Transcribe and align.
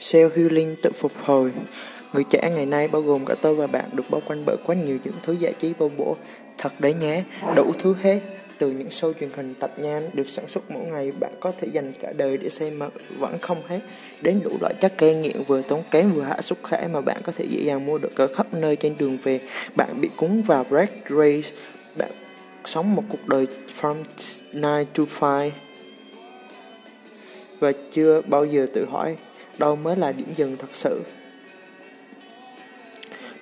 Self 0.00 0.30
healing 0.36 0.76
tự 0.82 0.90
phục 0.92 1.12
hồi. 1.22 1.52
Người 2.12 2.24
trẻ 2.30 2.50
ngày 2.54 2.66
nay 2.66 2.88
bao 2.88 3.02
gồm 3.02 3.24
cả 3.24 3.34
tôi 3.42 3.54
và 3.54 3.66
bạn 3.66 3.84
được 3.92 4.10
bao 4.10 4.22
quanh 4.26 4.42
bởi 4.46 4.56
quá 4.66 4.74
nhiều 4.74 4.98
những 5.04 5.14
thứ 5.22 5.32
giải 5.32 5.52
trí 5.60 5.72
vô 5.78 5.90
bổ. 5.96 6.16
Thật 6.58 6.72
đấy 6.78 6.94
nhé, 6.94 7.24
đủ 7.56 7.72
thứ 7.78 7.94
hết. 8.02 8.20
Từ 8.58 8.70
những 8.70 8.86
show 8.86 9.12
truyền 9.20 9.30
hình 9.36 9.54
tập 9.54 9.70
nhanh 9.78 10.10
được 10.12 10.28
sản 10.28 10.48
xuất 10.48 10.70
mỗi 10.70 10.82
ngày 10.82 11.12
bạn 11.20 11.32
có 11.40 11.52
thể 11.58 11.68
dành 11.72 11.92
cả 12.00 12.12
đời 12.16 12.36
để 12.38 12.48
xem 12.48 12.78
mà 12.78 12.86
vẫn 13.18 13.38
không 13.38 13.62
hết. 13.66 13.80
Đến 14.20 14.40
đủ 14.44 14.50
loại 14.60 14.74
chất 14.80 14.98
gây 14.98 15.14
nghiện 15.14 15.42
vừa 15.46 15.62
tốn 15.62 15.82
kém 15.90 16.12
vừa 16.12 16.22
hạ 16.22 16.40
sức 16.40 16.58
khỏe 16.62 16.88
mà 16.92 17.00
bạn 17.00 17.20
có 17.22 17.32
thể 17.32 17.44
dễ 17.44 17.62
dàng 17.62 17.86
mua 17.86 17.98
được 17.98 18.16
ở 18.16 18.26
khắp 18.34 18.46
nơi 18.54 18.76
trên 18.76 18.94
đường 18.98 19.18
về. 19.22 19.40
Bạn 19.76 20.00
bị 20.00 20.08
cuốn 20.16 20.42
vào 20.42 20.66
Red 20.70 20.88
Race. 21.10 21.50
Bạn 21.96 22.10
sống 22.64 22.94
một 22.94 23.02
cuộc 23.08 23.26
đời 23.26 23.46
from 23.80 23.94
9 24.52 24.62
to 24.94 25.06
5 25.20 25.50
và 27.60 27.72
chưa 27.92 28.20
bao 28.20 28.44
giờ 28.44 28.66
tự 28.74 28.86
hỏi 28.90 29.16
đâu 29.58 29.76
mới 29.76 29.96
là 29.96 30.12
điểm 30.12 30.28
dừng 30.36 30.56
thật 30.56 30.70
sự. 30.72 31.02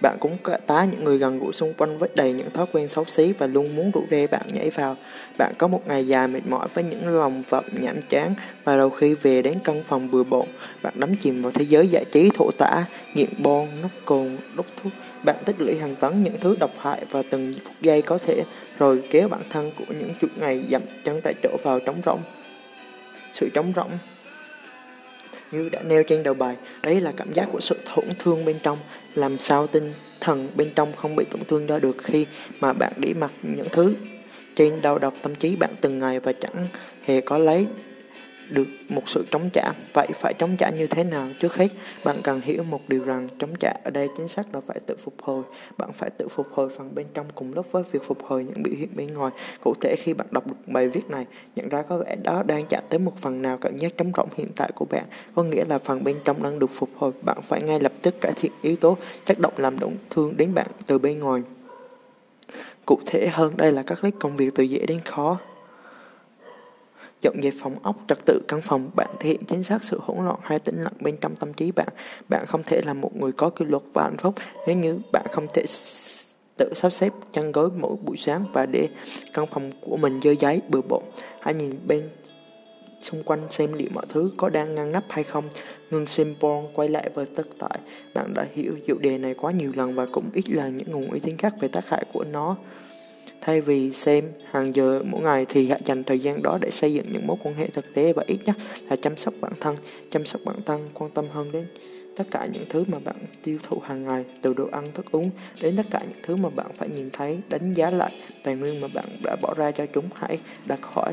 Bạn 0.00 0.16
cũng 0.20 0.36
tá 0.66 0.84
những 0.84 1.04
người 1.04 1.18
gần 1.18 1.38
gũi 1.38 1.52
xung 1.52 1.74
quanh 1.74 1.98
với 1.98 2.08
đầy 2.14 2.32
những 2.32 2.50
thói 2.50 2.66
quen 2.72 2.88
xấu 2.88 3.04
xí 3.04 3.32
và 3.32 3.46
luôn 3.46 3.76
muốn 3.76 3.90
rủ 3.90 4.04
rê 4.10 4.26
bạn 4.26 4.42
nhảy 4.52 4.70
vào. 4.70 4.96
Bạn 5.38 5.52
có 5.58 5.68
một 5.68 5.82
ngày 5.86 6.06
dài 6.06 6.28
mệt 6.28 6.40
mỏi 6.48 6.68
với 6.74 6.84
những 6.84 7.08
lòng 7.08 7.42
vọng 7.48 7.64
nhảm 7.80 7.96
chán 8.08 8.34
và 8.64 8.76
đầu 8.76 8.90
khi 8.90 9.14
về 9.14 9.42
đến 9.42 9.58
căn 9.64 9.82
phòng 9.86 10.10
bừa 10.10 10.22
bộn, 10.22 10.46
bạn 10.82 10.94
đắm 10.96 11.16
chìm 11.16 11.42
vào 11.42 11.52
thế 11.52 11.64
giới 11.64 11.88
giải 11.88 12.04
trí 12.12 12.30
thổ 12.34 12.50
tả, 12.58 12.84
nghiện 13.14 13.28
bon, 13.38 13.68
nút 13.82 13.90
cồn, 14.04 14.36
đốt 14.56 14.66
thuốc. 14.82 14.92
Bạn 15.24 15.36
tích 15.44 15.60
lũy 15.60 15.78
hàng 15.78 15.94
tấn 15.96 16.22
những 16.22 16.36
thứ 16.40 16.56
độc 16.60 16.72
hại 16.78 17.04
và 17.10 17.22
từng 17.30 17.54
phút 17.64 17.74
giây 17.80 18.02
có 18.02 18.18
thể 18.18 18.42
rồi 18.78 19.02
kéo 19.10 19.28
bản 19.28 19.42
thân 19.50 19.70
của 19.78 19.84
những 19.88 20.10
chục 20.20 20.30
ngày 20.36 20.64
dậm 20.70 20.82
chân 21.04 21.20
tại 21.22 21.34
chỗ 21.42 21.56
vào 21.62 21.80
trống 21.80 22.00
rỗng. 22.06 22.20
Sự 23.32 23.48
trống 23.54 23.72
rỗng 23.76 23.90
như 25.52 25.68
đã 25.68 25.82
nêu 25.82 26.02
trên 26.02 26.22
đầu 26.22 26.34
bài, 26.34 26.56
đấy 26.82 27.00
là 27.00 27.12
cảm 27.16 27.32
giác 27.32 27.48
của 27.52 27.60
sự 27.60 27.76
tổn 27.96 28.04
thương 28.18 28.44
bên 28.44 28.56
trong, 28.62 28.78
làm 29.14 29.38
sao 29.38 29.66
tinh 29.66 29.92
thần 30.20 30.48
bên 30.56 30.70
trong 30.74 30.92
không 30.92 31.16
bị 31.16 31.24
tổn 31.30 31.40
thương 31.48 31.66
đó 31.66 31.78
được 31.78 31.96
khi 32.02 32.26
mà 32.60 32.72
bạn 32.72 32.92
để 32.96 33.14
mặc 33.20 33.30
những 33.42 33.68
thứ. 33.72 33.94
Trên 34.54 34.80
đầu 34.82 34.98
độc 34.98 35.14
tâm 35.22 35.34
trí 35.34 35.56
bạn 35.56 35.70
từng 35.80 35.98
ngày 35.98 36.20
và 36.20 36.32
chẳng 36.32 36.66
hề 37.04 37.20
có 37.20 37.38
lấy 37.38 37.66
được 38.50 38.66
một 38.88 39.08
sự 39.08 39.24
chống 39.30 39.50
trả. 39.52 39.72
Vậy 39.92 40.08
phải 40.14 40.34
chống 40.34 40.56
trả 40.58 40.70
như 40.70 40.86
thế 40.86 41.04
nào? 41.04 41.28
Trước 41.40 41.54
hết, 41.54 41.68
bạn 42.04 42.16
cần 42.22 42.40
hiểu 42.40 42.62
một 42.62 42.80
điều 42.88 43.04
rằng 43.04 43.28
chống 43.38 43.54
trả 43.60 43.72
ở 43.84 43.90
đây 43.90 44.08
chính 44.16 44.28
xác 44.28 44.54
là 44.54 44.60
phải 44.66 44.80
tự 44.86 44.96
phục 44.96 45.14
hồi. 45.22 45.42
Bạn 45.78 45.92
phải 45.92 46.10
tự 46.10 46.28
phục 46.28 46.46
hồi 46.52 46.68
phần 46.76 46.94
bên 46.94 47.06
trong 47.14 47.26
cùng 47.34 47.54
lúc 47.54 47.72
với 47.72 47.82
việc 47.92 48.02
phục 48.04 48.24
hồi 48.24 48.44
những 48.44 48.62
biểu 48.62 48.74
hiện 48.78 48.88
bên 48.94 49.14
ngoài. 49.14 49.32
Cụ 49.60 49.74
thể 49.80 49.96
khi 49.98 50.14
bạn 50.14 50.26
đọc 50.30 50.46
được 50.46 50.56
bài 50.66 50.88
viết 50.88 51.10
này, 51.10 51.24
nhận 51.56 51.68
ra 51.68 51.82
có 51.82 51.98
vẻ 51.98 52.16
đó 52.22 52.42
đang 52.42 52.66
chạm 52.66 52.84
tới 52.88 52.98
một 52.98 53.12
phần 53.18 53.42
nào 53.42 53.58
cảm 53.58 53.76
giác 53.76 53.96
trống 53.96 54.12
rỗng 54.16 54.28
hiện 54.36 54.48
tại 54.56 54.70
của 54.74 54.84
bạn. 54.84 55.04
Có 55.34 55.42
nghĩa 55.42 55.64
là 55.68 55.78
phần 55.78 56.04
bên 56.04 56.16
trong 56.24 56.42
đang 56.42 56.58
được 56.58 56.70
phục 56.72 56.90
hồi. 56.96 57.12
Bạn 57.22 57.38
phải 57.42 57.62
ngay 57.62 57.80
lập 57.80 57.92
tức 58.02 58.14
cải 58.20 58.32
thiện 58.36 58.52
yếu 58.62 58.76
tố 58.76 58.96
tác 59.26 59.38
động 59.38 59.52
làm 59.56 59.78
tổn 59.78 59.92
thương 60.10 60.36
đến 60.36 60.54
bạn 60.54 60.66
từ 60.86 60.98
bên 60.98 61.18
ngoài. 61.18 61.42
Cụ 62.86 63.00
thể 63.06 63.28
hơn, 63.32 63.56
đây 63.56 63.72
là 63.72 63.82
các 63.82 64.04
list 64.04 64.14
công 64.18 64.36
việc 64.36 64.54
từ 64.54 64.62
dễ 64.62 64.86
đến 64.86 64.98
khó 65.00 65.38
dọn 67.22 67.42
dẹp 67.42 67.54
phòng 67.58 67.76
ốc, 67.82 67.96
trật 68.08 68.18
tự 68.26 68.40
căn 68.48 68.60
phòng. 68.60 68.90
Bạn 68.94 69.10
thể 69.20 69.28
hiện 69.28 69.44
chính 69.46 69.62
xác 69.62 69.84
sự 69.84 70.00
hỗn 70.02 70.24
loạn 70.24 70.38
hay 70.42 70.58
tĩnh 70.58 70.82
lặng 70.82 70.92
bên 71.00 71.16
trong 71.20 71.36
tâm 71.36 71.52
trí 71.52 71.72
bạn. 71.72 71.88
Bạn 72.28 72.46
không 72.46 72.62
thể 72.62 72.80
là 72.84 72.94
một 72.94 73.16
người 73.16 73.32
có 73.32 73.50
kỷ 73.50 73.64
luật 73.64 73.82
và 73.92 74.02
hạnh 74.02 74.16
phúc 74.18 74.34
nếu 74.66 74.76
như 74.76 74.98
bạn 75.12 75.26
không 75.32 75.46
thể 75.54 75.64
tự 76.56 76.72
sắp 76.74 76.90
xếp 76.90 77.12
chăn 77.32 77.52
gối 77.52 77.70
mỗi 77.78 77.96
buổi 78.04 78.16
sáng 78.16 78.44
và 78.52 78.66
để 78.66 78.88
căn 79.34 79.46
phòng 79.46 79.72
của 79.80 79.96
mình 79.96 80.20
dơ 80.24 80.30
giấy, 80.40 80.62
bừa 80.68 80.80
bộn. 80.80 81.02
Hãy 81.40 81.54
nhìn 81.54 81.78
bên 81.86 82.08
xung 83.00 83.22
quanh 83.22 83.40
xem 83.50 83.72
liệu 83.72 83.88
mọi 83.94 84.06
thứ 84.08 84.30
có 84.36 84.48
đang 84.48 84.74
ngăn 84.74 84.92
nắp 84.92 85.04
hay 85.08 85.24
không. 85.24 85.44
Ngừng 85.90 86.06
xem 86.06 86.34
porn 86.40 86.66
quay 86.74 86.88
lại 86.88 87.10
với 87.14 87.26
tất 87.26 87.46
tại 87.58 87.78
bạn 88.14 88.34
đã 88.34 88.46
hiểu 88.54 88.78
chủ 88.86 88.98
đề 88.98 89.18
này 89.18 89.34
quá 89.34 89.52
nhiều 89.52 89.72
lần 89.74 89.94
và 89.94 90.06
cũng 90.12 90.30
ít 90.34 90.50
là 90.50 90.68
những 90.68 90.90
nguồn 90.90 91.10
uy 91.10 91.18
tín 91.18 91.36
khác 91.36 91.54
về 91.60 91.68
tác 91.68 91.88
hại 91.88 92.04
của 92.12 92.24
nó. 92.24 92.56
Thay 93.46 93.60
vì 93.60 93.92
xem 93.92 94.24
hàng 94.50 94.76
giờ 94.76 95.02
mỗi 95.04 95.22
ngày 95.22 95.46
thì 95.48 95.68
hãy 95.68 95.80
dành 95.84 96.04
thời 96.04 96.18
gian 96.18 96.42
đó 96.42 96.58
để 96.60 96.70
xây 96.70 96.92
dựng 96.92 97.06
những 97.12 97.26
mối 97.26 97.36
quan 97.42 97.54
hệ 97.54 97.66
thực 97.66 97.94
tế 97.94 98.12
và 98.12 98.24
ít 98.26 98.38
nhất 98.46 98.56
là 98.90 98.96
chăm 98.96 99.16
sóc 99.16 99.34
bản 99.40 99.52
thân. 99.60 99.76
Chăm 100.10 100.24
sóc 100.24 100.40
bản 100.44 100.56
thân 100.66 100.88
quan 100.94 101.10
tâm 101.10 101.24
hơn 101.32 101.52
đến 101.52 101.66
tất 102.16 102.24
cả 102.30 102.46
những 102.52 102.64
thứ 102.68 102.84
mà 102.88 102.98
bạn 102.98 103.16
tiêu 103.42 103.58
thụ 103.62 103.78
hàng 103.78 104.04
ngày, 104.04 104.24
từ 104.42 104.54
đồ 104.54 104.68
ăn, 104.72 104.92
thức 104.94 105.06
uống 105.10 105.30
đến 105.60 105.76
tất 105.76 105.82
cả 105.90 106.00
những 106.00 106.18
thứ 106.22 106.36
mà 106.36 106.48
bạn 106.48 106.66
phải 106.78 106.88
nhìn 106.88 107.10
thấy, 107.12 107.38
đánh 107.48 107.72
giá 107.72 107.90
lại 107.90 108.12
tài 108.44 108.56
nguyên 108.56 108.80
mà 108.80 108.88
bạn 108.94 109.06
đã 109.24 109.36
bỏ 109.42 109.54
ra 109.56 109.70
cho 109.70 109.86
chúng. 109.86 110.08
Hãy 110.14 110.38
đặt 110.66 110.80
hỏi 110.82 111.12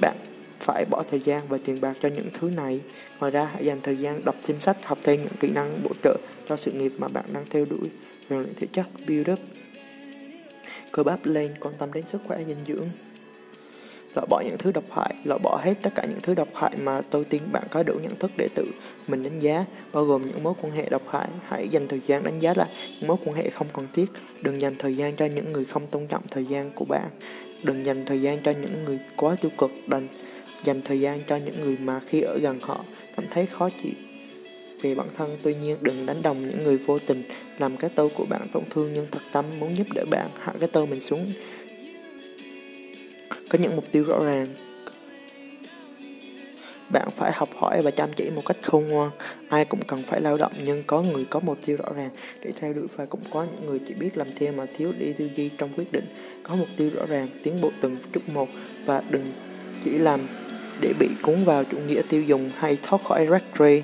bạn 0.00 0.16
phải 0.60 0.84
bỏ 0.90 1.02
thời 1.10 1.20
gian 1.20 1.42
và 1.48 1.58
tiền 1.64 1.80
bạc 1.80 1.96
cho 2.02 2.08
những 2.08 2.28
thứ 2.34 2.50
này. 2.50 2.80
Ngoài 3.20 3.32
ra, 3.32 3.44
hãy 3.44 3.64
dành 3.64 3.78
thời 3.82 3.96
gian 3.96 4.24
đọc 4.24 4.36
thêm 4.44 4.60
sách, 4.60 4.76
học 4.84 4.98
thêm 5.02 5.22
những 5.22 5.36
kỹ 5.40 5.50
năng 5.50 5.82
bổ 5.82 5.90
trợ 6.04 6.16
cho 6.48 6.56
sự 6.56 6.72
nghiệp 6.72 6.92
mà 6.98 7.08
bạn 7.08 7.24
đang 7.32 7.44
theo 7.50 7.64
đuổi. 7.64 7.88
Rèn 8.30 8.38
luyện 8.38 8.54
thể 8.54 8.66
chất, 8.72 8.86
build 9.06 9.30
up 9.30 9.38
cơ 10.92 11.02
bắp 11.02 11.26
lên, 11.26 11.54
quan 11.60 11.74
tâm 11.78 11.92
đến 11.92 12.06
sức 12.06 12.20
khỏe 12.26 12.38
dinh 12.46 12.64
dưỡng. 12.66 12.88
Loại 14.14 14.26
bỏ 14.30 14.42
những 14.46 14.58
thứ 14.58 14.72
độc 14.72 14.84
hại, 14.90 15.14
loại 15.24 15.40
bỏ 15.42 15.60
hết 15.64 15.74
tất 15.82 15.90
cả 15.94 16.04
những 16.08 16.20
thứ 16.22 16.34
độc 16.34 16.48
hại 16.54 16.76
mà 16.82 17.00
tôi 17.10 17.24
tin 17.24 17.42
bạn 17.52 17.62
có 17.70 17.82
đủ 17.82 17.94
nhận 18.02 18.16
thức 18.16 18.30
để 18.36 18.48
tự 18.54 18.64
mình 19.08 19.22
đánh 19.22 19.38
giá, 19.38 19.64
bao 19.92 20.04
gồm 20.04 20.26
những 20.26 20.42
mối 20.42 20.54
quan 20.62 20.72
hệ 20.72 20.88
độc 20.88 21.02
hại. 21.10 21.28
Hãy 21.48 21.68
dành 21.68 21.88
thời 21.88 22.00
gian 22.06 22.24
đánh 22.24 22.38
giá 22.40 22.54
lại 22.56 22.68
những 23.00 23.08
mối 23.08 23.16
quan 23.24 23.36
hệ 23.36 23.50
không 23.50 23.66
cần 23.72 23.88
thiết. 23.92 24.06
Đừng 24.42 24.60
dành 24.60 24.74
thời 24.78 24.96
gian 24.96 25.16
cho 25.16 25.26
những 25.26 25.52
người 25.52 25.64
không 25.64 25.86
tôn 25.86 26.06
trọng 26.06 26.22
thời 26.30 26.44
gian 26.44 26.70
của 26.74 26.84
bạn. 26.84 27.08
Đừng 27.62 27.86
dành 27.86 28.04
thời 28.06 28.22
gian 28.22 28.38
cho 28.42 28.52
những 28.62 28.84
người 28.84 28.98
quá 29.16 29.36
tiêu 29.40 29.50
cực. 29.58 29.70
Đừng 29.86 30.08
dành 30.64 30.82
thời 30.82 31.00
gian 31.00 31.20
cho 31.26 31.36
những 31.36 31.60
người 31.60 31.76
mà 31.76 32.00
khi 32.06 32.20
ở 32.20 32.38
gần 32.38 32.58
họ 32.60 32.84
cảm 33.16 33.26
thấy 33.30 33.46
khó 33.46 33.70
chịu 33.82 33.92
về 34.84 34.94
bản 34.94 35.06
thân. 35.16 35.36
Tuy 35.42 35.54
nhiên, 35.54 35.76
đừng 35.80 36.06
đánh 36.06 36.22
đồng 36.22 36.48
những 36.48 36.64
người 36.64 36.76
vô 36.76 36.98
tình 36.98 37.22
làm 37.58 37.76
cái 37.76 37.90
tôi 37.94 38.08
của 38.08 38.24
bạn 38.24 38.48
tổn 38.52 38.62
thương, 38.70 38.90
nhưng 38.94 39.06
thật 39.10 39.20
tâm 39.32 39.44
muốn 39.58 39.76
giúp 39.76 39.86
đỡ 39.94 40.04
bạn. 40.10 40.28
Hạ 40.40 40.52
cái 40.60 40.68
tôi 40.72 40.86
mình 40.86 41.00
xuống. 41.00 41.32
Có 43.50 43.58
những 43.58 43.76
mục 43.76 43.84
tiêu 43.92 44.04
rõ 44.04 44.24
ràng. 44.24 44.46
Bạn 46.88 47.08
phải 47.16 47.32
học 47.34 47.48
hỏi 47.56 47.82
và 47.82 47.90
chăm 47.90 48.08
chỉ 48.16 48.30
một 48.30 48.42
cách 48.46 48.56
khôn 48.62 48.88
ngoan. 48.88 49.10
Ai 49.48 49.64
cũng 49.64 49.80
cần 49.86 50.02
phải 50.02 50.20
lao 50.20 50.36
động, 50.36 50.52
nhưng 50.64 50.82
có 50.86 51.02
người 51.02 51.24
có 51.30 51.40
mục 51.40 51.58
tiêu 51.66 51.76
rõ 51.76 51.92
ràng. 51.96 52.10
Để 52.42 52.52
theo 52.60 52.72
đuổi 52.72 52.86
và 52.96 53.06
cũng 53.06 53.20
có 53.30 53.44
những 53.44 53.66
người 53.66 53.80
chỉ 53.88 53.94
biết 53.94 54.16
làm 54.16 54.28
theo 54.36 54.52
mà 54.52 54.66
thiếu 54.76 54.92
đi 54.98 55.12
tư 55.12 55.28
duy 55.36 55.50
trong 55.58 55.70
quyết 55.76 55.92
định. 55.92 56.04
Có 56.42 56.54
mục 56.54 56.68
tiêu 56.76 56.90
rõ 56.94 57.06
ràng, 57.06 57.28
tiến 57.42 57.60
bộ 57.60 57.70
từng 57.80 57.96
chút 58.12 58.28
một. 58.28 58.48
Và 58.86 59.02
đừng 59.10 59.32
chỉ 59.84 59.90
làm 59.90 60.20
để 60.80 60.92
bị 60.98 61.08
cuốn 61.22 61.44
vào 61.44 61.64
chủ 61.64 61.78
nghĩa 61.88 62.02
tiêu 62.08 62.22
dùng 62.22 62.50
hay 62.56 62.78
thoát 62.82 63.04
khỏi 63.04 63.26
rác 63.26 63.42
rây 63.58 63.82